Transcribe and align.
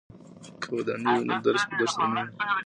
که 0.61 0.67
ودانۍ 0.75 1.15
وي 1.17 1.25
نو 1.27 1.35
درس 1.45 1.63
په 1.69 1.73
دښته 1.79 2.05
نه 2.13 2.21
وي. 2.23 2.31